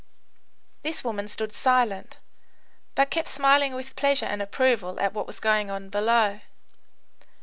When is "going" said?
5.39-5.69